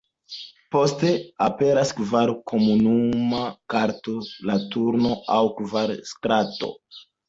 Poste, 0.75 1.11
aperas 1.47 1.91
kvara 1.99 2.35
komuna 2.53 3.45
karto, 3.77 4.19
la 4.51 4.59
turno 4.75 5.17
aŭ 5.39 5.41
'kvara 5.63 6.05
strato'. 6.15 6.77